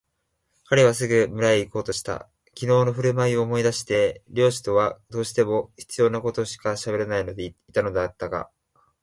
[0.65, 2.27] 彼はすぐ村へいこうとした。
[2.55, 8.49] きのうのふるまいを思い出して亭主とはどうしても必要なことしかしゃべらないでいたのだったが、